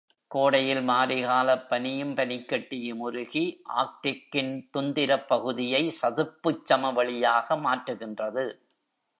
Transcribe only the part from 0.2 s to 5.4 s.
கோடையில் மாரிக்காலப் பனியும், பனிக்கட்டியும் உருகி ஆர்க்டிக்கின் துந்திரப்